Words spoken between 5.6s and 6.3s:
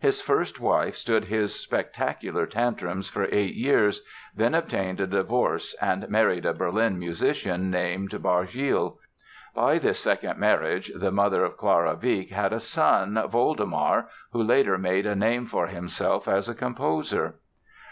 and